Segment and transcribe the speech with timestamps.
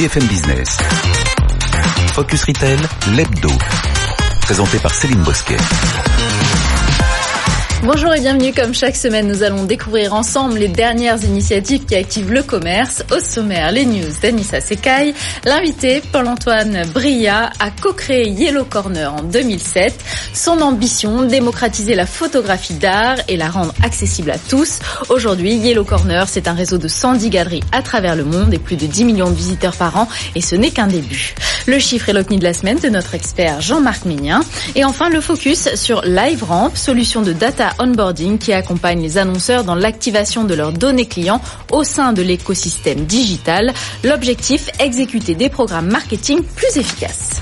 [0.00, 0.78] BFM Business.
[2.14, 2.78] Focus Retail,
[3.12, 3.50] l'hebdo.
[4.40, 5.58] Présenté par Céline Bosquet.
[7.82, 8.52] Bonjour et bienvenue.
[8.52, 13.02] Comme chaque semaine, nous allons découvrir ensemble les dernières initiatives qui activent le commerce.
[13.10, 15.14] Au sommaire, les news d'Anissa Sekai.
[15.46, 19.98] L'invité, Paul-Antoine Bria, a co-créé Yellow Corner en 2007.
[20.34, 24.80] Son ambition, démocratiser la photographie d'art et la rendre accessible à tous.
[25.08, 28.76] Aujourd'hui, Yellow Corner, c'est un réseau de 110 galeries à travers le monde et plus
[28.76, 30.06] de 10 millions de visiteurs par an.
[30.34, 31.34] Et ce n'est qu'un début.
[31.66, 34.42] Le chiffre et l'OCNI de la semaine de notre expert Jean-Marc Ménien.
[34.74, 39.74] Et enfin, le focus sur LiveRamp, solution de data onboarding qui accompagne les annonceurs dans
[39.74, 41.40] l'activation de leurs données clients
[41.70, 43.72] au sein de l'écosystème digital.
[44.04, 47.40] L'objectif, exécuter des programmes marketing plus efficaces.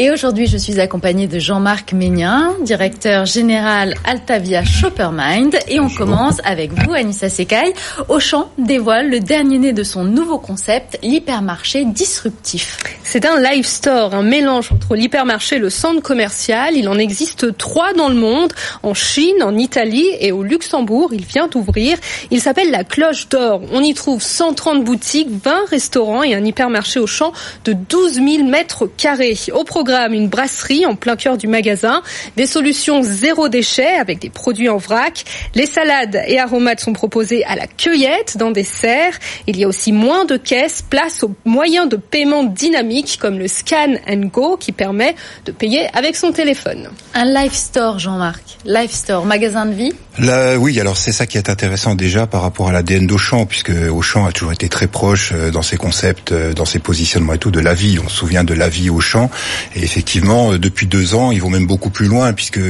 [0.00, 5.56] Et aujourd'hui, je suis accompagnée de Jean-Marc Ménien, directeur général Altavia Shoppermind.
[5.68, 7.74] Et on commence avec vous, Anissa Sekai.
[8.08, 12.80] Auchan dévoile le dernier né de son nouveau concept, l'hypermarché disruptif.
[13.04, 16.74] C'est un live store, un mélange entre l'hypermarché et le centre commercial.
[16.74, 21.10] Il en existe trois dans le monde, en Chine, en Italie et au Luxembourg.
[21.12, 21.98] Il vient d'ouvrir.
[22.32, 23.60] Il s'appelle la Cloche d'Or.
[23.72, 27.32] On y trouve 130 boutiques, 20 restaurants et un hypermarché Auchan
[27.64, 29.38] de 12 000 mètres carrés.
[29.52, 32.02] Au programme, une brasserie en plein cœur du magasin,
[32.38, 35.24] des solutions zéro déchet avec des produits en vrac.
[35.54, 39.18] Les salades et aromates sont proposés à la cueillette dans des serres.
[39.46, 43.46] Il y a aussi moins de caisses, place aux moyens de paiement dynamiques comme le
[43.46, 46.88] Scan and Go qui permet de payer avec son téléphone.
[47.12, 48.42] Un live store, Jean-Marc.
[48.64, 52.40] Live store, magasin de vie Là, oui, alors c'est ça qui est intéressant déjà par
[52.42, 56.30] rapport à l'ADN d'Auchan, puisque Auchan a toujours été très proche euh, dans ses concepts,
[56.30, 57.98] euh, dans ses positionnements et tout de la vie.
[57.98, 59.28] On se souvient de la vie Auchan.
[59.74, 62.60] Et effectivement, euh, depuis deux ans, ils vont même beaucoup plus loin, puisque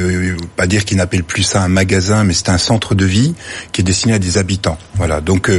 [0.56, 3.34] pas dire qu'ils n'appellent plus ça un magasin, mais c'est un centre de vie
[3.72, 4.78] qui est destiné à des habitants.
[4.94, 5.20] Voilà.
[5.20, 5.50] Donc,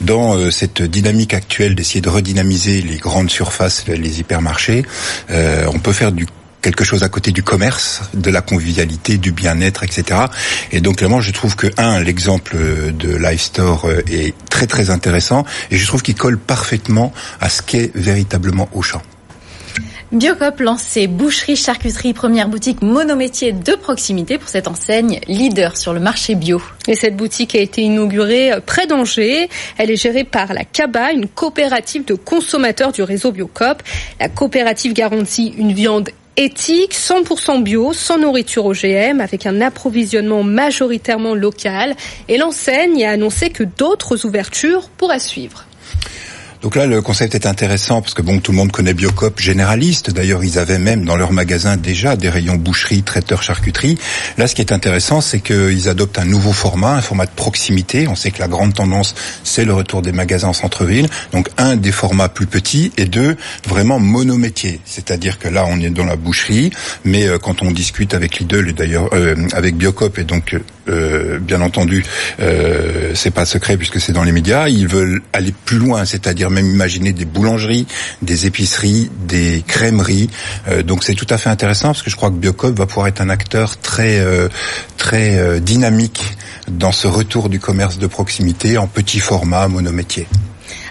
[0.00, 4.84] dans cette dynamique actuelle d'essayer de redynamiser les grandes surfaces, les hypermarchés,
[5.28, 6.26] on peut faire du
[6.62, 10.20] quelque chose à côté du commerce, de la convivialité, du bien-être, etc.
[10.72, 12.56] Et donc clairement, je trouve que un, l'exemple
[12.92, 17.48] de Live Store euh, est très très intéressant, et je trouve qu'il colle parfaitement à
[17.48, 19.02] ce qu'est véritablement Auchan.
[20.10, 25.92] Biocop lance ses boucheries, charcuteries, première boutique monométier de proximité pour cette enseigne leader sur
[25.92, 26.62] le marché bio.
[26.86, 29.50] Et cette boutique a été inaugurée près d'Angers.
[29.76, 33.82] Elle est gérée par la CABA, une coopérative de consommateurs du réseau Biocop.
[34.18, 36.08] La coopérative garantit une viande
[36.38, 41.94] éthique, 100% bio, sans nourriture OGM, avec un approvisionnement majoritairement local.
[42.28, 45.66] Et l'enseigne a annoncé que d'autres ouvertures pourraient suivre.
[46.60, 50.10] Donc là, le concept est intéressant parce que bon, tout le monde connaît Biocop généraliste.
[50.10, 53.96] D'ailleurs, ils avaient même dans leur magasin déjà des rayons boucherie, traiteur, charcuterie.
[54.38, 58.08] Là, ce qui est intéressant, c'est qu'ils adoptent un nouveau format, un format de proximité.
[58.08, 59.14] On sait que la grande tendance,
[59.44, 61.08] c'est le retour des magasins en centre-ville.
[61.30, 63.36] Donc, un, des formats plus petits et deux,
[63.66, 64.80] vraiment monométier.
[64.84, 66.70] C'est-à-dire que là, on est dans la boucherie,
[67.04, 70.56] mais euh, quand on discute avec Lidl et d'ailleurs euh, avec Biocop et donc
[70.88, 72.04] euh, bien entendu,
[72.40, 76.50] euh, c'est pas secret puisque c'est dans les médias, ils veulent aller plus loin, c'est-à-dire
[76.50, 77.86] même imaginer des boulangeries,
[78.22, 80.30] des épiceries, des crèmeries.
[80.68, 83.08] Euh, donc c'est tout à fait intéressant parce que je crois que Biocop va pouvoir
[83.08, 84.48] être un acteur très euh,
[84.96, 86.36] très dynamique
[86.68, 90.26] dans ce retour du commerce de proximité en petit format monométier.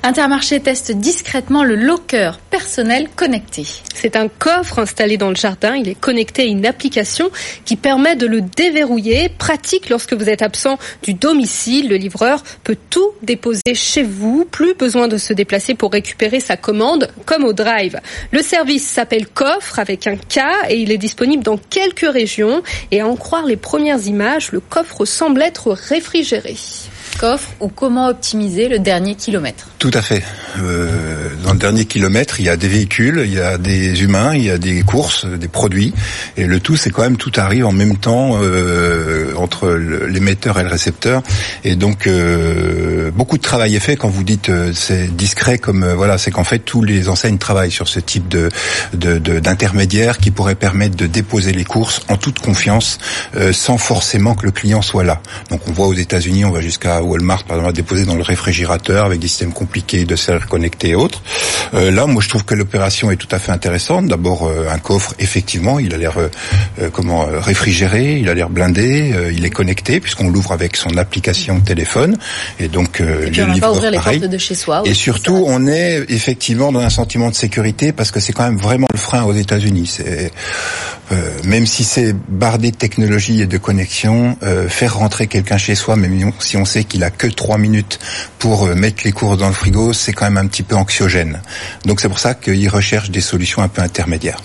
[0.03, 3.66] Intermarché teste discrètement le locker personnel connecté.
[3.94, 5.75] C'est un coffre installé dans le jardin.
[5.75, 7.30] Il est connecté à une application
[7.66, 9.30] qui permet de le déverrouiller.
[9.30, 11.89] Pratique lorsque vous êtes absent du domicile.
[11.89, 14.45] Le livreur peut tout déposer chez vous.
[14.45, 18.00] Plus besoin de se déplacer pour récupérer sa commande comme au drive.
[18.31, 20.39] Le service s'appelle Coffre avec un K
[20.69, 22.62] et il est disponible dans quelques régions.
[22.92, 26.56] Et à en croire les premières images, le coffre semble être réfrigéré.
[27.60, 30.24] Ou comment optimiser le dernier kilomètre Tout à fait.
[30.60, 34.36] Euh, dans le dernier kilomètre, il y a des véhicules, il y a des humains,
[34.36, 35.94] il y a des courses, des produits,
[36.36, 40.64] et le tout, c'est quand même tout arrive en même temps euh, entre l'émetteur et
[40.64, 41.24] le récepteur,
[41.64, 43.96] et donc euh, beaucoup de travail est fait.
[43.96, 47.38] Quand vous dites euh, c'est discret, comme euh, voilà, c'est qu'en fait tous les enseignes
[47.38, 48.50] travaillent sur ce type de
[48.94, 52.98] d'intermédiaire de, qui pourrait permettre de déposer les courses en toute confiance,
[53.36, 55.22] euh, sans forcément que le client soit là.
[55.50, 58.24] Donc on voit aux États-Unis, on va jusqu'à Walmart par exemple, à déposer dans le
[58.24, 61.21] réfrigérateur avec des systèmes compliqué de serre connectée et autres.
[61.74, 64.07] Euh, là, moi, je trouve que l'opération est tout à fait intéressante.
[64.07, 69.31] D'abord, euh, un coffre, effectivement, il a l'air euh, comment réfrigéré, il a l'air blindé,
[69.33, 72.18] il est connecté puisqu'on l'ouvre avec son application téléphone
[72.59, 74.83] et donc et puis on va ouvrir les portes de chez soi.
[74.86, 78.57] Et surtout, on est effectivement dans un sentiment de sécurité parce que c'est quand même
[78.57, 79.88] vraiment le frein aux États-Unis.
[79.88, 80.31] C'est
[81.45, 84.38] même si c'est bardé de technologie et de connexion,
[84.68, 87.99] faire rentrer quelqu'un chez soi, même si on sait qu'il a que trois minutes
[88.39, 91.41] pour mettre les courses dans le frigo, c'est quand même un petit peu anxiogène.
[91.85, 94.41] Donc c'est pour ça qu'ils recherchent des solutions un peu intermédiaires.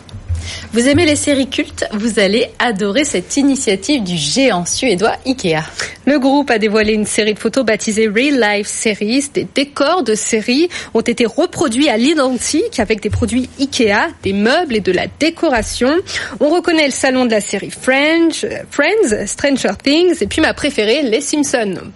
[0.73, 1.87] Vous aimez les séries cultes?
[1.93, 5.63] Vous allez adorer cette initiative du géant suédois Ikea.
[6.05, 9.27] Le groupe a dévoilé une série de photos baptisée Real Life Series.
[9.33, 14.77] Des décors de séries ont été reproduits à l'identique avec des produits Ikea, des meubles
[14.77, 15.95] et de la décoration.
[16.41, 21.03] On reconnaît le salon de la série Friends, Friends Stranger Things et puis ma préférée,
[21.03, 21.93] Les Simpsons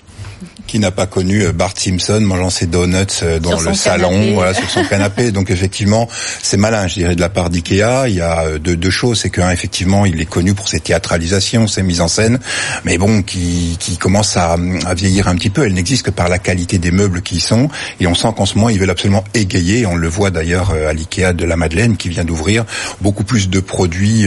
[0.67, 4.55] qui n'a pas connu euh, Bart Simpson mangeant ses donuts euh, dans le salon, voilà,
[4.55, 5.31] sur son canapé.
[5.33, 6.09] Donc effectivement,
[6.43, 8.09] c'est malin, je dirais, de la part d'Ikea.
[8.09, 10.81] Il y a euh, deux, deux choses, c'est qu'un, effectivement, il est connu pour ses
[10.81, 12.39] théâtralisations, ses mises en scène,
[12.85, 15.65] mais bon, qui, qui commence à, à vieillir un petit peu.
[15.65, 17.69] Elle n'existe que par la qualité des meubles qui y sont,
[18.01, 19.87] et on sent qu'en ce moment, ils veulent absolument égayer.
[19.87, 22.65] On le voit d'ailleurs à l'Ikea de la Madeleine, qui vient d'ouvrir
[23.01, 24.27] beaucoup plus de produits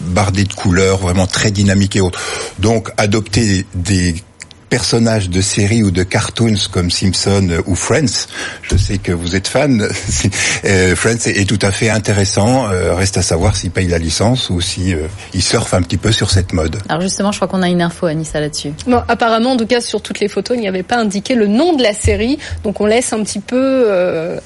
[0.00, 2.20] bardés de couleurs, vraiment très dynamiques et autres.
[2.58, 4.14] Donc, adopter des
[4.68, 8.26] personnages de séries ou de cartoons comme Simpson ou Friends.
[8.62, 9.88] Je sais que vous êtes fan.
[10.64, 12.70] Euh, Friends est, tout à fait intéressant.
[12.70, 15.96] Euh, reste à savoir s'il paye la licence ou si euh, il surfe un petit
[15.96, 16.76] peu sur cette mode.
[16.88, 18.72] Alors justement, je crois qu'on a une info, Anissa, là-dessus.
[18.86, 21.46] Bon, apparemment, en tout cas, sur toutes les photos, il n'y avait pas indiqué le
[21.46, 22.38] nom de la série.
[22.64, 24.38] Donc on laisse un petit peu euh,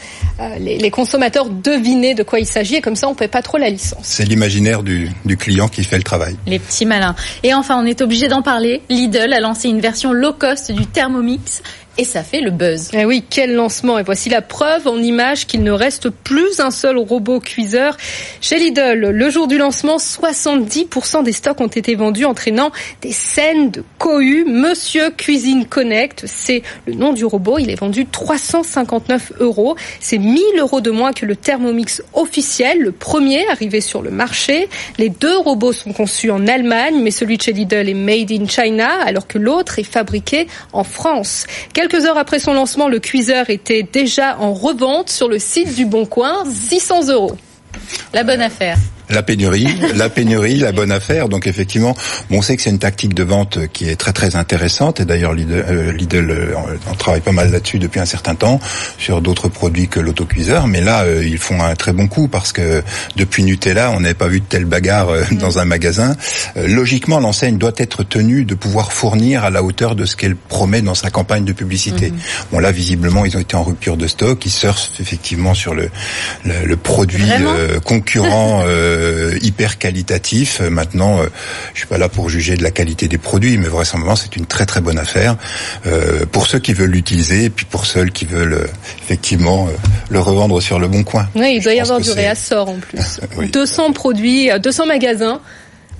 [0.58, 3.42] les, les, consommateurs deviner de quoi il s'agit et comme ça, on ne paie pas
[3.42, 4.00] trop la licence.
[4.02, 6.36] C'est l'imaginaire du, du client qui fait le travail.
[6.46, 7.14] Les petits malins.
[7.42, 8.82] Et enfin, on est obligé d'en parler.
[8.88, 11.62] Lidl a lancé une version low cost du Thermomix
[11.99, 12.89] et ça fait le buzz.
[12.94, 16.71] Eh oui, quel lancement Et voici la preuve en image qu'il ne reste plus un
[16.71, 17.99] seul robot cuiseur
[18.41, 19.11] chez Lidl.
[19.11, 22.73] Le jour du lancement, 70% des stocks ont été vendus, entraînant
[23.03, 24.47] des scènes de cohue.
[24.47, 27.59] Monsieur Cuisine Connect, c'est le nom du robot.
[27.59, 29.77] Il est vendu 359 euros.
[30.00, 34.69] C'est 1000 euros de moins que le Thermomix officiel, le premier arrivé sur le marché.
[34.97, 38.49] Les deux robots sont conçus en Allemagne, mais celui de chez Lidl est made in
[38.49, 41.44] China, alors que l'autre est fabriqué en France.
[41.82, 45.84] Quelques heures après son lancement, le cuiseur était déjà en revente sur le site du
[45.84, 47.37] Bon Coin, 600 euros.
[48.14, 48.76] La bonne affaire.
[49.12, 51.29] La pénurie, la pénurie, la bonne affaire.
[51.29, 51.94] Donc effectivement,
[52.31, 55.00] on sait que c'est une tactique de vente qui est très très intéressante.
[55.00, 56.55] Et d'ailleurs, Lidl, euh, Lidl euh,
[56.91, 58.59] on travaille pas mal là-dessus depuis un certain temps
[58.99, 60.67] sur d'autres produits que l'autocuiseur.
[60.67, 62.82] Mais là, euh, ils font un très bon coup parce que
[63.17, 65.37] depuis Nutella, on n'avait pas vu de telle bagarre mm.
[65.37, 66.17] dans un magasin.
[66.56, 70.81] logiquement, l'enseigne doit être tenue de pouvoir fournir à la hauteur de ce qu'elle promet
[70.81, 72.11] dans sa campagne de publicité.
[72.11, 72.17] Mm.
[72.53, 74.44] Bon là, visiblement, ils ont été en rupture de stock.
[74.47, 75.91] Ils surfent effectivement sur le
[76.44, 77.31] le, le produit
[77.85, 78.62] concurrent.
[78.67, 79.01] Euh,
[79.43, 80.60] hyper qualitatif.
[80.60, 81.26] Maintenant, euh,
[81.75, 84.46] je suis pas là pour juger de la qualité des produits, mais vraisemblablement c'est une
[84.46, 85.37] très très bonne affaire
[85.87, 88.69] euh, pour ceux qui veulent l'utiliser et puis pour ceux qui veulent
[89.02, 89.69] effectivement
[90.08, 91.28] le revendre sur le bon coin.
[91.34, 93.20] Oui, il doit y avoir du réassort en plus.
[93.52, 95.40] 200 produits, 200 magasins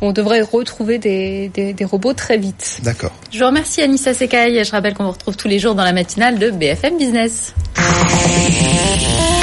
[0.03, 2.81] on devrait retrouver des, des, robots très vite.
[2.83, 3.13] D'accord.
[3.33, 4.65] Je vous remercie Anissa Sekai.
[4.65, 7.55] Je rappelle qu'on vous retrouve tous les jours dans la matinale de BFM Business.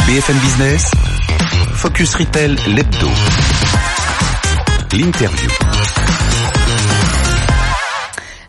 [0.05, 0.91] BFM Business,
[1.73, 3.07] Focus Retail, l'hebdo.
[4.91, 5.47] L'interview.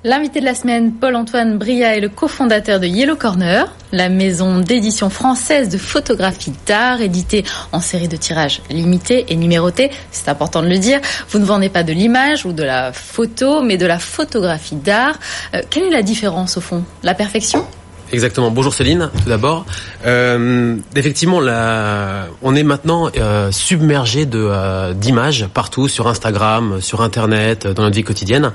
[0.05, 5.11] L'invité de la semaine, Paul-Antoine Bria, est le cofondateur de Yellow Corner, la maison d'édition
[5.11, 9.91] française de photographie d'art, éditée en série de tirages limités et numérotés.
[10.11, 11.01] C'est important de le dire.
[11.29, 15.19] Vous ne vendez pas de l'image ou de la photo, mais de la photographie d'art.
[15.55, 16.83] Euh, quelle est la différence au fond?
[17.03, 17.67] La perfection?
[18.13, 18.51] Exactement.
[18.51, 19.65] Bonjour Céline, tout d'abord.
[20.05, 27.03] Euh, effectivement, la, on est maintenant euh, submergé de euh, d'images partout sur Instagram, sur
[27.03, 28.51] Internet, dans notre vie quotidienne.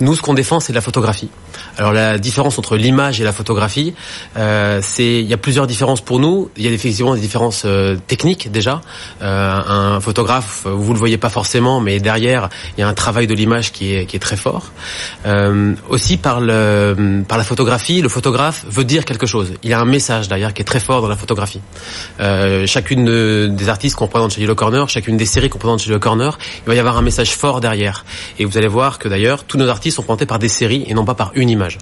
[0.00, 1.30] Nous, ce qu'on défend, c'est la photographie.
[1.76, 3.94] Alors la différence entre l'image et la photographie,
[4.36, 6.50] euh, c'est il y a plusieurs différences pour nous.
[6.56, 8.80] Il y a effectivement des différences euh, techniques déjà.
[9.22, 13.26] Euh, un photographe, vous le voyez pas forcément, mais derrière il y a un travail
[13.28, 14.72] de l'image qui est qui est très fort.
[15.88, 19.52] aussi par le par la photographie, le photographe veut dire quelque chose.
[19.62, 21.60] Il y a un message derrière qui est très fort dans la photographie.
[22.18, 25.90] Euh, chacune des artistes qu'on présente chez Yellow Corner, chacune des séries qu'on présente chez
[25.90, 28.04] Yellow Corner, il va y avoir un message fort derrière.
[28.38, 30.94] Et vous allez voir que d'ailleurs, tous nos artistes sont présentés par des séries et
[30.94, 31.78] non pas par une image.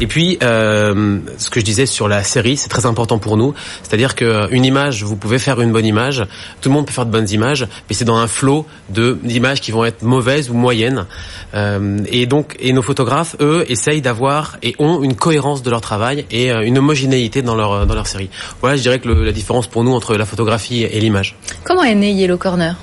[0.00, 3.54] Et puis, euh, ce que je disais sur la série, c'est très important pour nous.
[3.82, 6.24] C'est-à-dire qu'une image, vous pouvez faire une bonne image,
[6.60, 9.70] tout le monde peut faire de bonnes images, mais c'est dans un flot d'images qui
[9.70, 11.06] vont être mauvaises ou moyennes.
[11.54, 15.80] Euh, et donc, et nos photographes, eux, essayent d'avoir et ont une cohérence de leur
[15.80, 18.30] travail et euh, une homogénéité dans leur dans leur série.
[18.60, 21.36] Voilà, je dirais que la différence pour nous entre la photographie et l'image.
[21.64, 22.76] Comment est né Yellow Corner?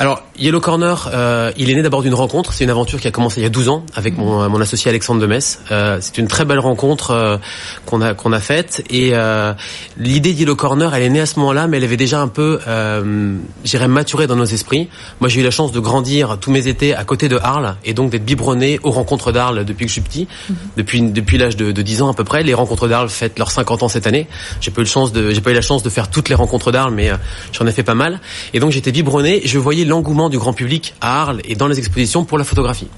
[0.00, 2.52] Alors, Yellow Corner, euh, il est né d'abord d'une rencontre.
[2.52, 4.88] C'est une aventure qui a commencé il y a 12 ans avec mon, mon associé
[4.88, 5.38] Alexandre de
[5.72, 7.36] Euh, c'est une très belle rencontre euh,
[7.84, 8.84] qu'on a qu'on a faite.
[8.90, 9.54] Et euh,
[9.96, 12.28] l'idée de Yellow Corner, elle est née à ce moment-là, mais elle avait déjà un
[12.28, 14.88] peu, euh, j'irais, maturé dans nos esprits.
[15.18, 17.92] Moi, j'ai eu la chance de grandir tous mes étés à côté de Arles et
[17.92, 20.56] donc d'être biberonné aux rencontres d'Arles depuis que je suis petit, mhm.
[20.76, 22.44] depuis depuis l'âge de, de 10 ans à peu près.
[22.44, 24.28] Les rencontres d'Arles fêtent leurs 50 ans cette année.
[24.60, 26.70] J'ai pas eu chance de, j'ai pas eu la chance de faire toutes les rencontres
[26.70, 27.16] d'Arles, mais euh,
[27.50, 28.20] j'en ai fait pas mal.
[28.54, 29.42] Et donc j'étais biberonné.
[29.44, 32.88] Je voyais l'engouement du grand public à Arles et dans les expositions pour la photographie.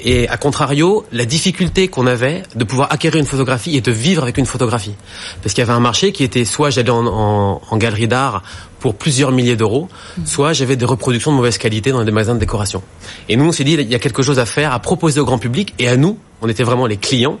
[0.00, 4.22] Et à contrario, la difficulté qu'on avait de pouvoir acquérir une photographie et de vivre
[4.22, 4.94] avec une photographie.
[5.42, 8.42] Parce qu'il y avait un marché qui était soit j'allais en, en, en galerie d'art
[8.82, 10.26] pour plusieurs milliers d'euros, mmh.
[10.26, 12.82] soit j'avais des reproductions de mauvaise qualité dans des magasins de décoration.
[13.28, 15.24] Et nous, on s'est dit, il y a quelque chose à faire, à proposer au
[15.24, 17.38] grand public et à nous, on était vraiment les clients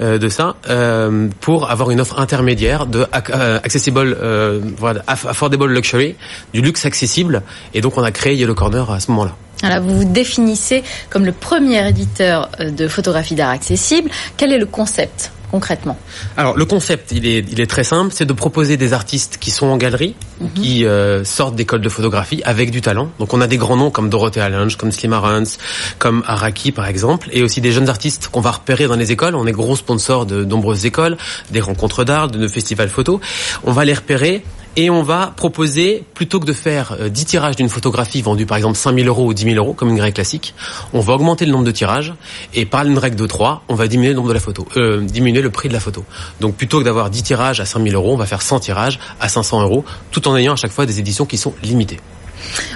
[0.00, 5.72] euh, de ça, euh, pour avoir une offre intermédiaire de euh, accessible, euh, voilà, affordable
[5.72, 6.16] luxury,
[6.52, 7.42] du luxe accessible.
[7.72, 9.36] Et donc, on a créé Yellow Corner à ce moment-là.
[9.62, 14.10] Alors, vous vous définissez comme le premier éditeur euh, de photographie d'art accessible.
[14.36, 15.98] Quel est le concept concrètement?
[16.36, 19.50] Alors le concept, il est, il est très simple, c'est de proposer des artistes qui
[19.50, 20.52] sont en galerie, mm -hmm.
[20.52, 23.10] qui euh, sortent d'écoles de photographie avec du talent.
[23.18, 25.50] Donc on a des grands noms comme Dorothea Lange, comme Slim Arons,
[25.98, 29.34] comme Araki par exemple, et aussi des jeunes artistes qu'on va repérer dans les écoles.
[29.34, 31.16] On est gros sponsors de nombreuses écoles,
[31.50, 33.18] des rencontres d'art, de nos festivals photos.
[33.64, 34.44] On va les repérer
[34.76, 38.56] et on va proposer, plutôt que de faire 10 euh, tirages d'une photographie vendue par
[38.56, 40.54] exemple 5000 euros ou 10 000 euros, comme une grille classique,
[40.92, 42.14] on va augmenter le nombre de tirages,
[42.54, 45.00] et par une règle de 3, on va diminuer le nombre de la photo, euh,
[45.00, 46.04] diminuer le prix de la photo.
[46.40, 49.28] Donc plutôt que d'avoir 10 tirages à 5000 euros, on va faire 100 tirages à
[49.28, 51.98] 500 euros, tout en ayant à chaque fois des éditions qui sont limitées.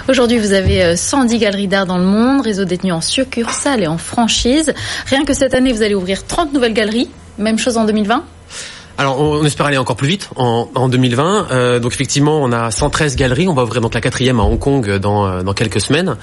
[0.09, 3.87] Aujourd'hui, vous avez 110 euh, galeries d'art dans le monde, réseau détenu en succursale et
[3.87, 4.75] en franchise.
[5.07, 7.09] Rien que cette année, vous allez ouvrir 30 nouvelles galeries.
[7.39, 8.25] Même chose en 2020
[8.97, 11.49] alors, on espère aller encore plus vite en, en 2020.
[11.51, 13.49] Euh, donc, effectivement, on a 113 galeries.
[13.49, 16.17] On va ouvrir donc la quatrième à Hong Kong dans, euh, dans quelques semaines.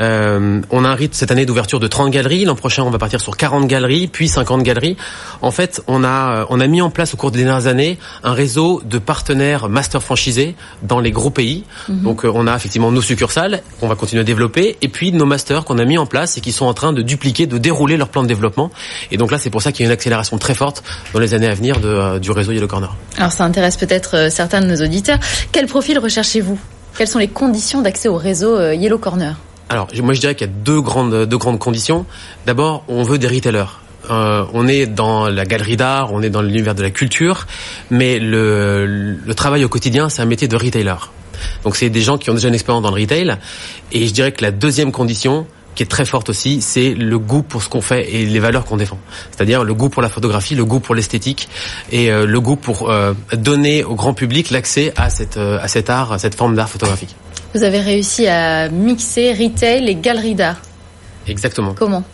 [0.00, 2.44] Euh, on a un rythme cette année d'ouverture de 30 galeries.
[2.44, 4.96] L'an prochain, on va partir sur 40 galeries, puis 50 galeries.
[5.40, 8.32] En fait, on a, on a mis en place au cours des dernières années un
[8.32, 11.62] réseau de partenaires master franchisés dans les gros pays.
[11.88, 12.02] Mm -hmm.
[12.02, 15.26] Donc, euh, on a effectivement nos succursales qu'on va continuer à développer, et puis nos
[15.26, 17.96] masters qu'on a mis en place et qui sont en train de dupliquer, de dérouler
[17.96, 18.70] leur plan de développement.
[19.12, 21.32] Et donc là, c'est pour ça qu'il y a une accélération très forte dans les
[21.32, 22.94] années à venir de euh, du réseau Yellow Corner.
[23.16, 25.18] Alors ça intéresse peut-être euh, certains de nos auditeurs.
[25.52, 26.58] Quel profil recherchez-vous?
[26.96, 29.36] Quelles sont les conditions d'accès au réseau euh, Yellow Corner?
[29.68, 32.06] Alors, moi je dirais qu'il y a deux grandes, deux grandes conditions.
[32.46, 33.80] D'abord, on veut des retailers.
[34.10, 37.46] Euh, on est dans la galerie d'art, on est dans l'univers de la culture,
[37.90, 40.94] mais le, le travail au quotidien, c'est un métier de retailer.
[41.64, 43.36] Donc c'est des gens qui ont déjà une expérience dans le retail.
[43.92, 45.46] Et je dirais que la deuxième condition,
[45.76, 48.64] qui est très forte aussi, c'est le goût pour ce qu'on fait et les valeurs
[48.64, 48.98] qu'on défend.
[49.30, 51.48] C'est-à-dire le goût pour la photographie, le goût pour l'esthétique
[51.92, 55.68] et euh, le goût pour euh, donner au grand public l'accès à, cette, euh, à
[55.68, 57.14] cet art, à cette forme d'art photographique.
[57.54, 60.56] Vous avez réussi à mixer retail et galerie d'art.
[61.28, 61.74] Exactement.
[61.74, 62.04] Comment?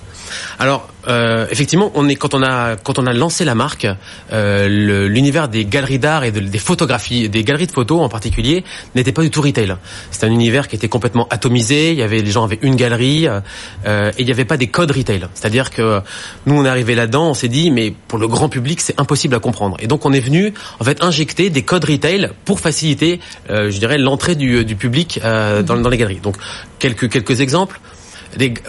[0.59, 3.87] Alors euh, effectivement, on est quand on a quand on a lancé la marque,
[4.33, 8.65] euh, l'univers des galeries d'art et de, des photographies, des galeries de photos en particulier,
[8.95, 9.77] n'était pas du tout retail.
[10.11, 11.93] C'est un univers qui était complètement atomisé.
[11.93, 14.69] Il y avait les gens avaient une galerie euh, et il n'y avait pas des
[14.69, 15.27] codes retail.
[15.35, 16.01] C'est-à-dire que
[16.47, 19.35] nous on est arrivé là-dedans, on s'est dit mais pour le grand public c'est impossible
[19.35, 19.77] à comprendre.
[19.81, 23.79] Et donc on est venu en fait injecter des codes retail pour faciliter, euh, je
[23.79, 26.21] dirais, l'entrée du, du public euh, dans, dans les galeries.
[26.21, 26.37] Donc
[26.79, 27.81] quelques quelques exemples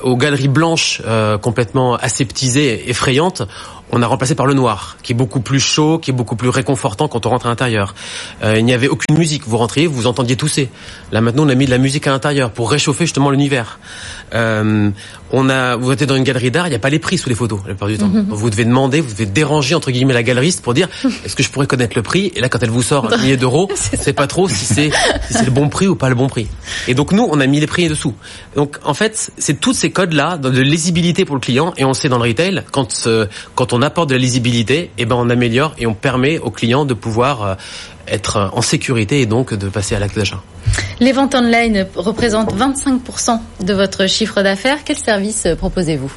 [0.02, 3.44] aux galeries blanches euh, complètement aseptisées, effrayantes,
[3.94, 6.50] on a remplacé par le noir, qui est beaucoup plus chaud, qui est beaucoup plus
[6.50, 7.94] réconfortant quand on rentre à l'intérieur.
[8.44, 9.44] Euh, il n'y avait aucune musique.
[9.48, 10.70] Vous rentriez, vous entendiez tousser.
[11.12, 13.80] Là maintenant, on a mis de la musique à l'intérieur pour réchauffer justement l'univers.
[14.34, 14.90] Euh,
[15.32, 17.30] on a, vous êtes dans une galerie d'art, il n'y a pas les prix sous
[17.30, 18.08] les photos la plupart du temps.
[18.08, 18.34] Mm -hmm.
[18.34, 20.88] Vous devez demander, vous devez déranger entre guillemets la galeriste pour dire
[21.26, 22.32] est-ce que je pourrais connaître le prix?
[22.36, 23.70] Et là, quand elle vous sort un millier d'euros,
[24.04, 24.90] c'est pas trop si c'est
[25.28, 26.48] si c'est le bon prix ou pas le bon prix.
[26.88, 28.16] Et donc nous, on a mis les prix dessous.
[28.56, 29.14] Donc en fait,
[29.46, 32.28] c'est tous ces codes là de lisibilité pour le client et on sait dans le
[32.30, 35.86] retail quand euh, quand on apporte de la lisibilité, et eh ben on améliore et
[35.86, 37.56] on permet aux clients de pouvoir euh,
[38.08, 40.42] être en sécurité et donc de passer à l'acte d'achat.
[41.00, 44.80] Les ventes online représentent 25% de votre chiffre d'affaires.
[44.84, 46.12] Quel service proposez-vous?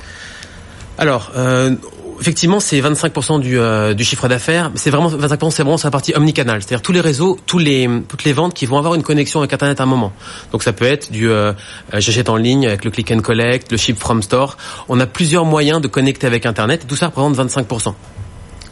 [0.99, 1.75] Alors, euh,
[2.20, 4.70] effectivement, c'est 25% du, euh, du chiffre d'affaires.
[4.75, 8.25] C'est vraiment 25%, c'est vraiment sur la partie omnicanal, c'est-à-dire tous les réseaux, les toutes
[8.25, 10.12] les ventes qui vont avoir une connexion avec Internet à un moment.
[10.52, 11.52] Donc ça peut être du euh,
[11.94, 14.56] euh, j'achète en ligne avec le click and collect, le ship from store.
[14.88, 16.85] On a plusieurs moyens de connecter avec Internet.
[16.85, 17.94] Et tout ça représente 25%.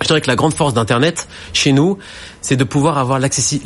[0.00, 1.98] Je dirais que la grande force d'Internet chez nous,
[2.40, 3.62] c'est de pouvoir avoir l'accessi,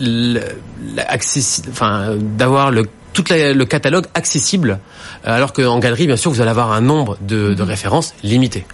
[1.71, 4.79] enfin d'avoir le tout le catalogue accessible,
[5.25, 8.67] alors qu'en galerie, bien sûr, vous allez avoir un nombre de, de références limité.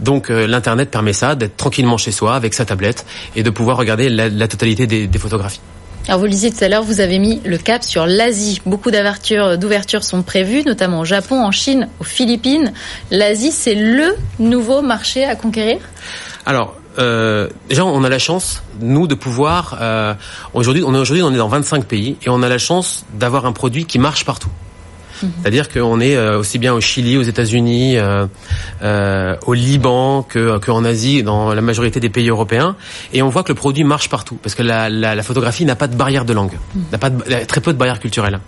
[0.00, 3.76] Donc euh, l'internet permet ça, d'être tranquillement chez soi avec sa tablette et de pouvoir
[3.76, 5.60] regarder la, la totalité des, des photographies.
[6.08, 8.60] Alors vous le disiez tout à l'heure, vous avez mis le cap sur l'Asie.
[8.64, 12.72] Beaucoup d'ouvertures sont prévues, notamment au Japon, en Chine, aux Philippines.
[13.10, 15.78] L'Asie, c'est le nouveau marché à conquérir?
[16.44, 19.78] Alors, euh, déjà, on a la chance, nous, de pouvoir.
[19.80, 20.14] Euh,
[20.54, 23.46] aujourd'hui, on est aujourd'hui, on est dans 25 pays et on a la chance d'avoir
[23.46, 24.50] un produit qui marche partout.
[25.22, 25.30] Mhm.
[25.40, 28.26] C'est-à-dire qu'on est euh, aussi bien au Chili, aux États-Unis, euh,
[28.82, 32.76] euh, au Liban que qu'en Asie, dans la majorité des pays européens,
[33.12, 35.76] et on voit que le produit marche partout parce que la, la, la photographie n'a
[35.76, 36.82] pas de barrière de langue, mhm.
[36.92, 38.40] n'a pas de, très peu de barrières culturelles.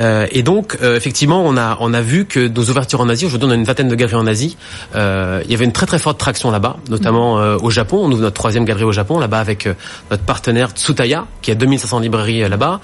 [0.00, 3.48] Euh, et donc, effectivement, on a on a vu que nos ouvertures en Asie, aujourd'hui,
[3.48, 4.56] on a une vingtaine de galeries en Asie.
[4.94, 7.58] Il y avait une très très forte traction là-bas, notamment mhm.
[7.62, 8.00] au Japon.
[8.04, 9.68] On ouvre notre troisième galerie au Japon, là-bas avec
[10.10, 12.80] notre partenaire Tsutaya, qui a 2500 librairies là-bas.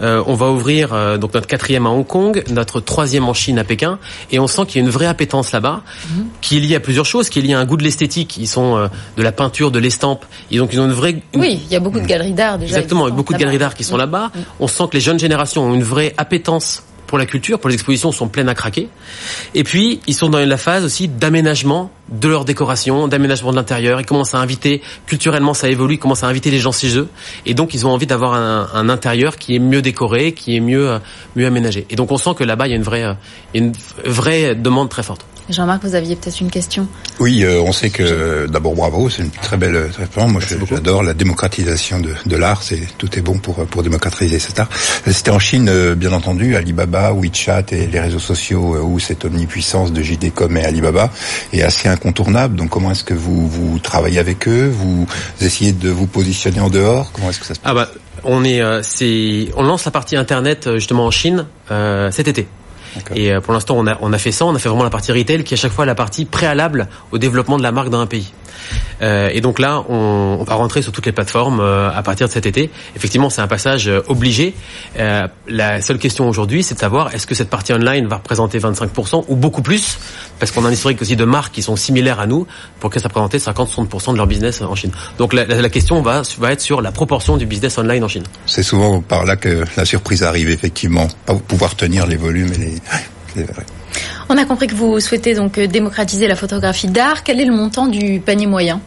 [0.00, 3.98] on va ouvrir donc notre quatrième à Hong Kong notre troisième en Chine à Pékin,
[4.30, 6.26] et on sent qu'il y a une vraie appétence là-bas, mhm.
[6.40, 8.36] qui est liée à plusieurs choses, qui est liée à un goût de l'esthétique.
[8.38, 11.22] Ils sont euh, de la peinture, de l'estampe, et donc ils ont une vraie.
[11.34, 12.76] Oui, il y a beaucoup de galeries d'art déjà.
[12.76, 14.32] Exactement, il y a beaucoup de galeries d'art qui sont là-bas.
[14.58, 17.74] On sent que les jeunes générations ont une vraie appétence pour la culture, pour les
[17.74, 18.88] expositions sont pleines à craquer.
[19.54, 24.00] Et puis, ils sont dans la phase aussi d'aménagement de leur décoration, d'aménagement de l'intérieur.
[24.00, 27.08] Ils commencent à inviter, culturellement ça évolue, ils commencent à inviter les gens chez eux.
[27.44, 30.60] Et donc, ils ont envie d'avoir un, un, intérieur qui est mieux décoré, qui est
[30.60, 30.98] mieux,
[31.34, 31.86] mieux aménagé.
[31.90, 33.16] Et donc, on sent que là-bas, il y a une vraie,
[33.54, 33.72] une
[34.04, 35.24] vraie demande très forte.
[35.48, 36.88] Jean-Marc, vous aviez peut-être une question?
[37.20, 40.32] Oui, euh, on sait que d'abord bravo, c'est une très belle réponse.
[40.32, 42.62] Moi, j'adore la démocratisation de, de l'art.
[42.62, 44.68] C'est tout est bon pour pour démocratiser cet art.
[45.06, 49.24] C'était en Chine, euh, bien entendu, Alibaba, WeChat et les réseaux sociaux euh, où cette
[49.24, 51.10] omnipuissance de JD.com et Alibaba
[51.52, 52.56] est assez incontournable.
[52.56, 54.68] Donc, comment est-ce que vous vous travaillez avec eux?
[54.68, 55.06] Vous
[55.40, 57.10] essayez de vous positionner en dehors?
[57.12, 57.72] Comment est-ce que ça se passe?
[57.72, 57.88] Ah bah,
[58.24, 62.46] on est, c'est, on lance la partie internet justement en Chine euh, cet été.
[63.14, 64.90] Et euh, pour l'instant, on a, on a fait ça, on a fait vraiment la
[64.90, 67.90] partie retail qui est à chaque fois la partie préalable au développement de la marque
[67.90, 68.32] dans un pays.
[69.02, 72.32] Euh, et donc là, on, va rentrer sur toutes les plateformes euh, à partir de
[72.32, 72.70] cet été.
[72.94, 74.54] Effectivement, c'est un passage euh, obligé.
[75.48, 79.24] La seule question aujourd'hui, c'est de savoir est-ce que cette partie online va représenter 25%
[79.28, 79.98] ou beaucoup plus,
[80.38, 82.46] parce qu'on a un historique aussi de marques qui sont similaires à nous,
[82.80, 84.92] pour que ça représente 50-60% de leur business en Chine.
[85.18, 88.24] Donc la, question va, va être sur la proportion du business online en Chine.
[88.46, 92.58] C'est souvent par là que la surprise arrive, effectivement, pas pouvoir tenir les volumes et
[93.36, 93.46] les...
[94.28, 97.22] On a compris que vous souhaitez donc euh, démocratiser la photographie d'art.
[97.22, 98.80] Quel est le montant du panier moyen?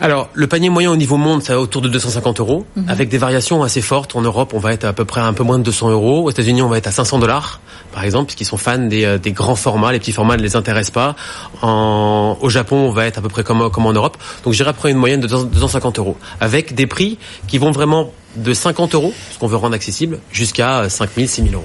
[0.00, 2.90] Alors, le panier moyen au niveau monde, c'est autour de 250 euros, mm -hmm.
[2.90, 4.14] avec des variations assez fortes.
[4.14, 6.24] En Europe, on va être à peu près un peu moins de 200 euros.
[6.24, 7.60] Aux États-Unis, on va être à 500 dollars,
[7.92, 9.90] par exemple, puisqu'ils sont fans des, euh, des, grands formats.
[9.92, 11.16] Les petits formats ne les intéressent pas.
[11.62, 14.16] En, au Japon, on va être à peu près comme, comme en Europe.
[14.44, 18.52] Donc, j'irai après une moyenne de 250 euros, avec des prix qui vont vraiment de
[18.52, 21.64] 50 euros, ce qu'on veut rendre accessible, jusqu'à 5 000, 6 000 euros.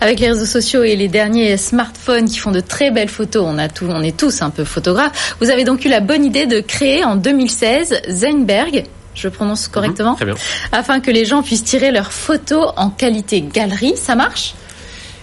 [0.00, 3.58] Avec les réseaux sociaux et les derniers smartphones qui font de très belles photos, on,
[3.58, 6.46] a tout, on est tous un peu photographes, vous avez donc eu la bonne idée
[6.46, 10.34] de créer en 2016 Zeinberg, je prononce correctement, mmh,
[10.72, 13.96] afin que les gens puissent tirer leurs photos en qualité galerie.
[13.96, 14.54] Ça marche?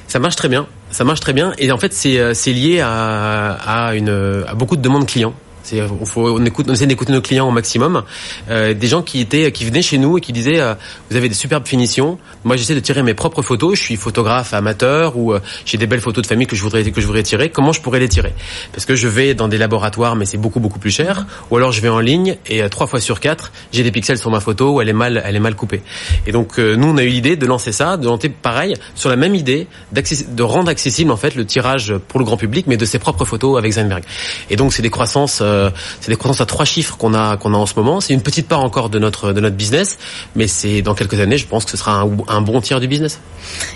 [0.08, 0.68] Ça marche très bien.
[0.92, 4.82] Ça marche très bien et en fait c'est lié à, à, une, à beaucoup de
[4.82, 5.34] demandes clients.
[5.66, 8.04] C'est, on, faut, on, écoute, on essaie d'écouter nos clients au maximum.
[8.50, 10.76] Euh, des gens qui étaient, qui venaient chez nous et qui disaient, euh,
[11.10, 12.20] vous avez des superbes finitions.
[12.44, 13.76] Moi, j'essaie de tirer mes propres photos.
[13.78, 16.84] Je suis photographe amateur ou euh, j'ai des belles photos de famille que je voudrais
[16.84, 17.50] que je voudrais tirer.
[17.50, 18.34] Comment je pourrais les tirer?
[18.72, 21.26] Parce que je vais dans des laboratoires, mais c'est beaucoup beaucoup plus cher.
[21.50, 24.18] Ou alors je vais en ligne et euh, trois fois sur quatre, j'ai des pixels
[24.18, 25.82] sur ma photo où elle est mal, elle est mal coupée.
[26.28, 29.10] Et donc euh, nous, on a eu l'idée de lancer ça, de lancer pareil sur
[29.10, 32.78] la même idée de rendre accessible en fait le tirage pour le grand public, mais
[32.78, 34.04] de ses propres photos avec Zeinberg.
[34.50, 35.55] Et donc c'est des croissances euh,
[36.02, 38.02] c'est des croissances à trois chiffres qu'on a qu'on a en ce moment.
[38.02, 39.98] C'est une petite part encore de notre de notre business,
[40.36, 42.88] mais c'est dans quelques années, je pense que ce sera un, un bon tiers du
[42.88, 43.20] business.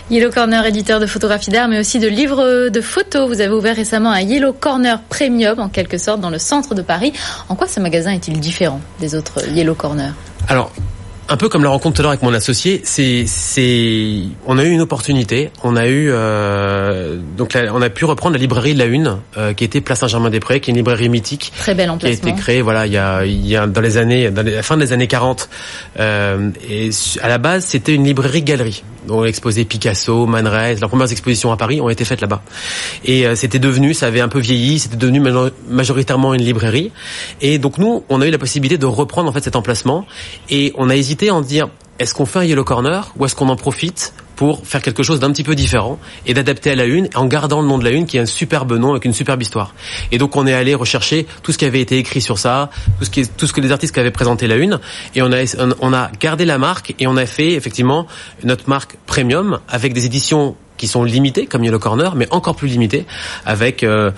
[0.09, 3.27] Yellow Corner, éditeur de photographie d'art, mais aussi de livres de photos.
[3.27, 6.81] Vous avez ouvert récemment un Yellow Corner Premium, en quelque sorte, dans le centre de
[6.81, 7.13] Paris.
[7.47, 10.13] En quoi ce magasin est-il différent des autres Yellow Corner
[10.47, 10.71] Alors,
[11.29, 14.63] un peu comme la rencontre tout à l'heure avec mon associé, c'est c'est on a
[14.63, 18.73] eu une opportunité, on a eu euh, donc la, on a pu reprendre la librairie
[18.73, 21.91] de la Une euh, qui était Place Saint-Germain-des-Prés, qui est une librairie mythique, très belle
[21.99, 24.41] qui a été créée voilà il y a il y a dans les années dans
[24.43, 25.49] les, la fin des années 40
[25.99, 26.89] euh, et
[27.21, 28.83] à la base c'était une librairie galerie.
[29.09, 32.41] On a exposé Picasso, Man Ray, leurs premières expositions à Paris ont été faites là-bas.
[33.05, 35.21] Et euh, c'était devenu, ça avait un peu vieilli, c'était devenu
[35.69, 36.91] majoritairement une librairie.
[37.41, 40.05] Et donc nous, on a eu la possibilité de reprendre en fait cet emplacement
[40.49, 41.69] et on a hésité en dire
[41.99, 45.19] est-ce qu'on fait un Yellow Corner ou est-ce qu'on en profite pour faire quelque chose
[45.19, 47.89] d'un petit peu différent et d'adapter à la une en gardant le nom de la
[47.89, 49.75] une qui est un superbe nom avec une superbe histoire.
[50.13, 53.04] Et donc on est allé rechercher tout ce qui avait été écrit sur ça, tout
[53.04, 54.80] ce qui tout ce que les artistes qui avaient présenté la une
[55.13, 55.43] et on a
[55.82, 58.08] on a gardé la marque et on a fait effectivement
[58.45, 62.69] notre marque premium avec des éditions qui sont limitées comme Yellow Corner mais encore plus
[62.69, 63.06] limitées
[63.45, 64.12] avec euh,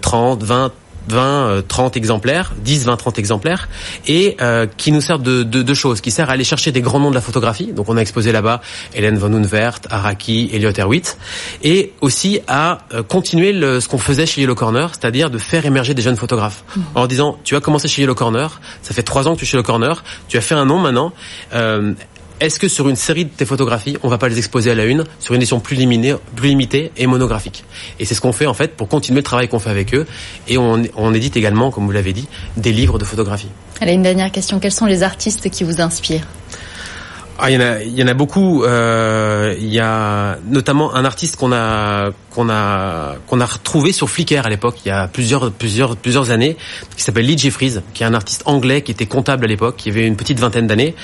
[0.00, 0.72] 30, 20
[1.10, 3.68] 20, 30 exemplaires, 10, 20, 30 exemplaires,
[4.06, 7.00] et euh, qui nous sert de deux choses, qui sert à aller chercher des grands
[7.00, 7.72] noms de la photographie.
[7.72, 8.60] Donc on a exposé là-bas
[8.94, 11.18] Hélène von Unvert, Araki, Elliot Erwitt,
[11.62, 15.66] et aussi à euh, continuer le, ce qu'on faisait chez Yellow Corner, c'est-à-dire de faire
[15.66, 16.64] émerger des jeunes photographes.
[16.76, 16.80] Mmh.
[16.94, 19.48] En disant, tu as commencé chez Yellow Corner, ça fait trois ans que tu es
[19.48, 21.12] chez Yellow Corner, tu as fait un nom maintenant.
[21.54, 21.92] Euh,
[22.40, 24.86] est-ce que sur une série de tes photographies, on va pas les exposer à la
[24.86, 27.64] une sur une édition plus limitée, plus limitée et monographique?
[27.98, 30.06] Et c'est ce qu'on fait en fait pour continuer le travail qu'on fait avec eux.
[30.48, 32.26] Et on, édite également, comme vous l'avez dit,
[32.56, 33.48] des livres de photographie.
[33.80, 34.58] Allez, une dernière question.
[34.58, 36.26] Quels sont les artistes qui vous inspirent?
[37.42, 38.64] Ah, il y en a, il y en a beaucoup.
[38.64, 44.08] Euh, il y a notamment un artiste qu'on a qu'on a qu'on a retrouvé sur
[44.10, 46.56] Flickr à l'époque, il y a plusieurs plusieurs plusieurs années,
[46.96, 49.88] qui s'appelle Lee Jeffries, qui est un artiste anglais qui était comptable à l'époque, qui
[49.88, 50.94] avait une petite vingtaine d'années,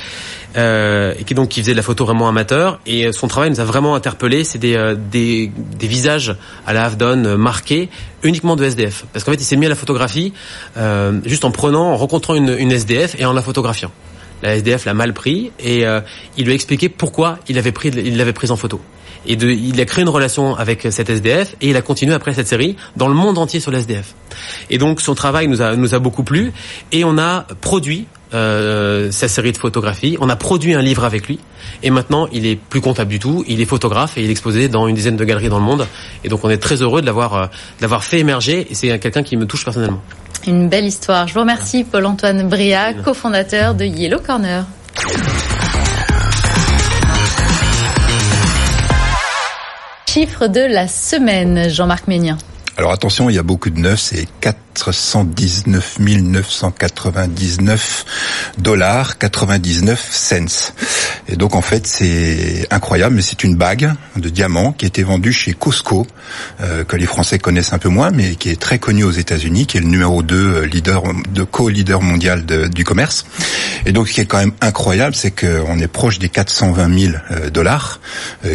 [0.57, 2.81] euh, et qui donc qui faisait de la photo vraiment amateur.
[2.87, 4.45] Et son travail nous a vraiment interpellé.
[4.45, 7.89] C'est des, euh, des des visages à la Havdon euh, marqués
[8.23, 10.33] uniquement de SDF, parce qu'en fait il s'est mis à la photographie
[10.77, 13.91] euh, juste en prenant, en rencontrant une, une SDF et en la photographiant
[14.43, 16.01] la SDF l'a mal pris et euh,
[16.37, 18.81] il lui a expliqué pourquoi il avait pris, il l'avait prise en photo.
[19.29, 22.33] Et de, il a créé une relation avec cette SDF et il a continué après
[22.35, 24.15] cette série dans le monde entier sur la SDF.
[24.71, 26.53] Et donc son travail nous a, nous a beaucoup plu
[26.93, 30.17] et on a produit euh, sa série de photographies.
[30.21, 31.41] On a produit un livre avec lui
[31.83, 33.45] et maintenant il est plus comptable du tout.
[33.49, 35.87] Il est photographe et il est exposé dans une dizaine de galeries dans le monde.
[36.23, 37.47] Et donc on est très heureux de l'avoir, euh,
[37.81, 38.67] d'avoir fait émerger.
[38.71, 40.03] Et c'est quelqu'un qui me touche personnellement.
[40.47, 41.27] Une belle histoire.
[41.27, 44.65] Je vous remercie Paul-Antoine Bria, cofondateur de Yellow Corner.
[50.09, 52.39] Chiffre de la semaine, Jean-Marc Ménien.
[52.77, 54.29] Alors attention, il y a beaucoup de neufs, c'est
[54.77, 58.05] 419 999
[58.59, 60.73] dollars 99 cents.
[61.29, 65.03] Et donc en fait c'est incroyable, mais c'est une bague de diamant qui a été
[65.03, 66.07] vendue chez Costco,
[66.61, 69.67] euh, que les Français connaissent un peu moins, mais qui est très connu aux États-Unis,
[69.67, 73.27] qui est le numéro 2 euh, leader de co-leader mondial du commerce.
[73.87, 77.15] Et donc ce qui est quand même incroyable, c'est qu'on est proche des 420 000
[77.31, 78.01] euh, dollars,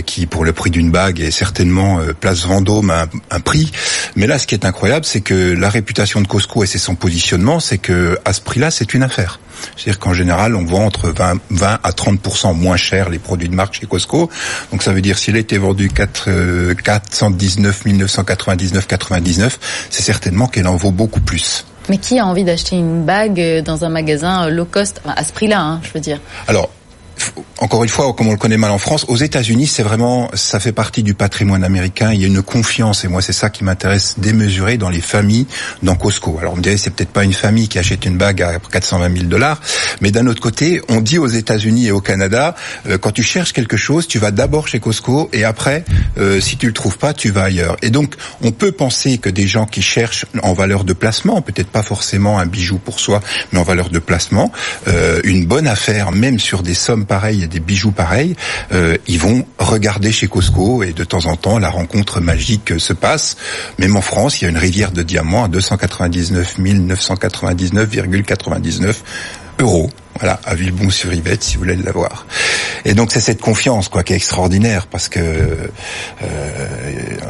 [0.06, 3.72] qui pour le prix d'une bague est certainement place Vendôme un, un prix
[4.16, 6.96] mais là, ce qui est incroyable, c'est que la réputation de Costco et c'est son
[6.96, 9.40] positionnement, c'est que à ce prix-là, c'est une affaire.
[9.78, 12.20] C'est-à-dire qu'en général, on vend entre 20, 20 à 30
[12.56, 14.30] moins cher les produits de marque chez Costco.
[14.72, 20.68] Donc ça veut dire s'il a été vendu 4, 419 999 99, c'est certainement qu'elle
[20.68, 21.66] en vaut beaucoup plus.
[21.90, 25.02] Mais qui a envie d'acheter une bague dans un magasin low cost?
[25.06, 26.70] À ce prix-là, hein, je veux dire Alors,
[27.58, 30.60] encore une fois, comme on le connaît mal en France, aux États-Unis, c'est vraiment, ça
[30.60, 32.12] fait partie du patrimoine américain.
[32.14, 35.46] Il y a une confiance, et moi, c'est ça qui m'intéresse démesuré dans les familles,
[35.84, 36.38] dans Costco.
[36.40, 39.14] Alors, on me dirait, c'est peut-être pas une famille qui achète une bague à 420
[39.14, 39.62] 000 dollars,
[40.02, 42.56] mais d'un autre côté, on dit aux États-Unis et au Canada,
[42.88, 45.86] euh, quand tu cherches quelque chose, tu vas d'abord chez Costco, et après,
[46.18, 47.78] euh, si tu le trouves pas, tu vas ailleurs.
[47.82, 51.70] Et donc, on peut penser que des gens qui cherchent en valeur de placement, peut-être
[51.70, 54.52] pas forcément un bijou pour soi, mais en valeur de placement,
[54.88, 58.38] euh, une bonne affaire, même sur des sommes pareil, des bijoux pareils,
[58.72, 62.94] euh, ils vont regarder chez Costco et de temps en temps la rencontre magique se
[62.94, 63.36] passe.
[63.80, 68.96] Même en France, il y a une rivière de diamants à 299 999,99
[69.60, 69.90] euros.
[70.20, 72.26] Voilà, à Villebon-sur-Yvette, si vous voulez l'avoir.
[72.86, 75.68] Et donc c'est cette confiance, quoi, qui est extraordinaire, parce que euh,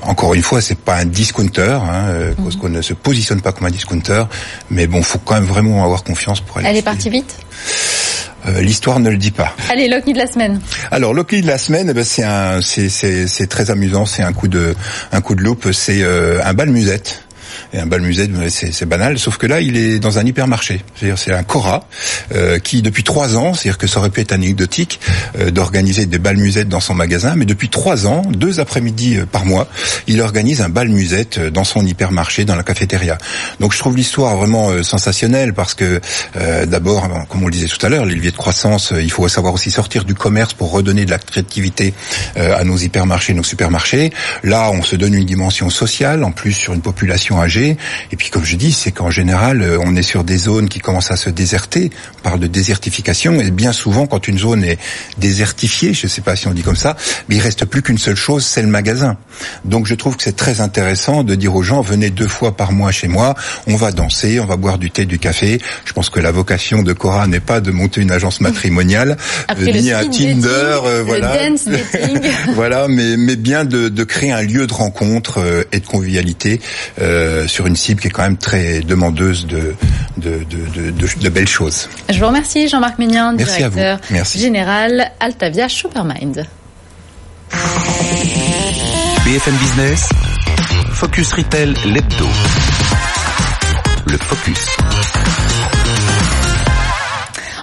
[0.04, 1.80] encore une fois, c'est pas un discounter.
[1.82, 2.44] Hein, euh, mhm.
[2.44, 4.26] Costco ne se positionne pas comme un discounter,
[4.70, 6.68] mais bon, faut quand même vraiment avoir confiance pour aller.
[6.70, 7.36] Elle est partie vite?
[8.48, 9.56] Euh, l'histoire ne le dit pas.
[9.70, 10.60] Allez, Loki de la semaine.
[10.90, 14.06] Alors Loki de la semaine, eh ben, c'est très amusant.
[14.06, 14.76] C'est un coup de,
[15.12, 15.72] un coup de loupe.
[15.72, 17.24] C'est euh, un bal musette
[17.74, 20.82] un bal musette, c'est banal, sauf que là, il est dans un hypermarché.
[20.96, 21.88] C'est-à-dire, c'est un Cora
[22.34, 25.00] euh, qui, depuis trois ans, c'est-à-dire que ça aurait pu être anecdotique
[25.40, 29.26] euh, d'organiser des bal musettes dans son magasin, mais depuis trois ans, deux après-midi euh,
[29.26, 29.68] par mois,
[30.08, 33.18] il organise un bal musette euh, dans son hypermarché, dans la cafétéria.
[33.60, 36.02] Donc, je trouve l'histoire vraiment euh, sensationnelle parce que,
[36.66, 39.54] d'abord, comme on le disait tout à l'heure, les leviers de croissance, il faut savoir
[39.54, 41.94] aussi sortir du commerce pour redonner de la créativité
[42.36, 44.12] à nos hypermarchés, nos supermarchés.
[44.44, 48.30] Là, on se donne une dimension sociale, en plus sur une population âgée Et puis
[48.30, 51.16] comme je dis, c'est qu'en général, euh, on est sur des zones qui commencent à
[51.16, 51.90] se déserter.
[52.20, 53.40] On parle de désertification.
[53.40, 54.78] Et bien souvent, quand une zone est
[55.18, 56.96] désertifiée, je ne sais pas si on dit comme ça,
[57.30, 59.18] mais il reste plus qu'une seule chose, c'est le magasin.
[59.66, 62.72] Donc je trouve que c'est très intéressant de dire aux gens, venez deux fois par
[62.72, 63.36] mois chez moi,
[63.68, 65.60] on va danser, on va boire du thé, du café.
[65.86, 69.18] Je pense que la vocation de Cora n'est pas de monter une agence matrimoniale,
[69.60, 71.32] ni un Tinder, voilà.
[72.56, 76.60] voilà, mais, mais bien de, de, créer un lieu de rencontre euh, et de convivialité
[77.00, 79.76] euh, sur une cible qui est quand même très demandeuse de,
[80.18, 81.90] de, de, de belles choses.
[82.10, 84.40] Je vous remercie Jean-Marc Mignon, directeur Merci.
[84.40, 86.46] général Altavia Shoppermind.
[89.26, 90.10] BFM Business,
[90.92, 92.28] Focus Retail, l'hebdo.
[94.08, 94.66] Le focus.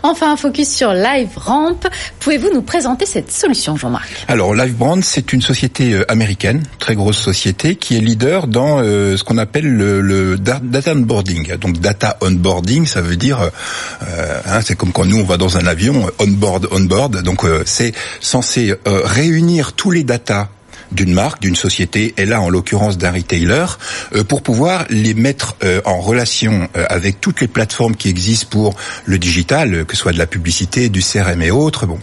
[0.03, 1.81] Enfin, un focus sur LiveRamp.
[2.21, 4.09] Pouvez-vous nous présenter cette solution, Jean-Marc?
[4.29, 9.17] Alors, LiveBrand, c'est une société euh, américaine, très grosse société, qui est leader dans euh,
[9.17, 11.57] ce qu'on appelle le, data onboarding.
[11.57, 15.57] Donc, data onboarding, ça veut dire, euh, hein, c'est comme quand nous on va dans
[15.57, 17.23] un avion, onboard, onboard.
[17.23, 20.49] Donc, c'est censé réunir tous les data
[20.92, 23.66] d'une marque, d'une société, et là en l'occurrence d'un retailer,
[24.14, 28.48] euh, pour pouvoir les mettre euh, en relation euh, avec toutes les plateformes qui existent
[28.51, 28.74] pour
[29.05, 31.87] le digital, que ce soit de la publicité, du CRM et autres.
[31.87, 31.98] Bon,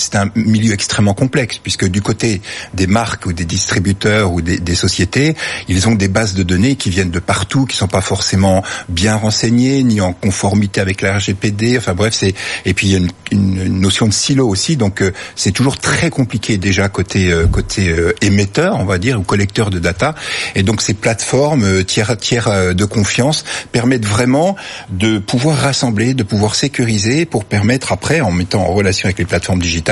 [0.00, 2.40] c'est un milieu extrêmement complexe puisque du côté
[2.74, 5.36] des marques ou des distributeurs ou des, sociétés,
[5.68, 9.16] ils ont des bases de données qui viennent de partout, qui sont pas forcément bien
[9.16, 11.76] renseignées ni en conformité avec la RGPD.
[11.76, 12.34] Enfin bref, c'est
[12.64, 12.98] et puis il y a
[13.32, 15.02] une, notion de silo aussi, donc
[15.36, 19.78] c'est toujours très compliqué déjà côté côté euh, émetteurs, on va dire, ou collecteurs de
[19.78, 20.14] data.
[20.54, 24.56] Et donc ces plateformes euh, tiers, tiers euh, de confiance permettent vraiment
[24.90, 29.24] de pouvoir rassembler, de pouvoir sécuriser pour permettre après, en mettant en relation avec les
[29.24, 29.89] plateformes digitales,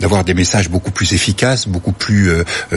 [0.00, 2.30] d'avoir des messages beaucoup plus efficaces, beaucoup plus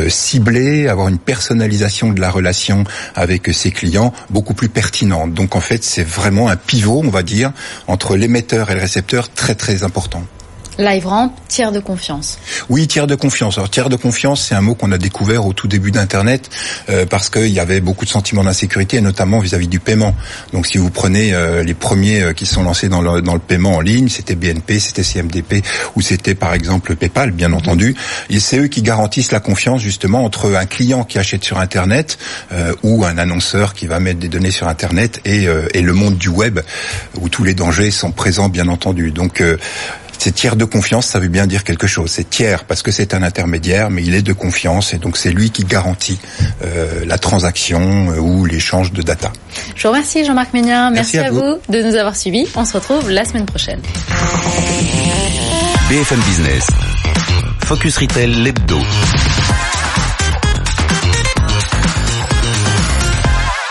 [0.08, 2.84] ciblés, avoir une personnalisation de la relation
[3.16, 5.34] avec ses clients beaucoup plus pertinente.
[5.34, 7.52] Donc en fait, c'est vraiment un pivot, on va dire,
[7.88, 10.24] entre l'émetteur et le récepteur très très important.
[10.78, 12.40] LiveRamp, tiers de confiance.
[12.70, 13.58] Oui, tiers de confiance.
[13.58, 16.50] Alors tiers de confiance, c'est un mot qu'on a découvert au tout début d'Internet
[16.90, 20.16] euh, parce qu'il y avait beaucoup de sentiments d'insécurité, notamment vis-à-vis du paiement.
[20.54, 23.82] Donc si vous prenez euh, les premiers euh, qui sont lancés dans le, paiement en
[23.82, 27.96] ligne, c'était BNP, c'était CMDP ou c'était par exemple PayPal, bien entendu.
[28.30, 32.18] Et c'est eux qui garantissent la confiance justement entre un client qui achète sur Internet
[32.84, 36.30] ou un annonceur qui va mettre des données sur Internet et, et le monde du
[36.30, 36.60] web
[37.20, 39.12] où tous les dangers sont présents, bien entendu.
[39.12, 39.42] Donc
[40.22, 42.12] c'est tiers de confiance, ça veut bien dire quelque chose.
[42.12, 45.32] C'est tiers parce que c'est un intermédiaire, mais il est de confiance et donc c'est
[45.32, 46.20] lui qui garantit
[46.64, 49.34] euh, la transaction euh, ou l'échange de data.
[49.76, 50.92] Je vous remercie Jean-Marc Ménien.
[50.92, 51.58] Merci, à, vous.
[51.70, 52.48] de nous avoir suivis.
[52.56, 53.82] On se retrouve la semaine prochaine.
[55.90, 56.68] BFM Business.
[57.66, 58.78] Focus Retail, l'hebdo.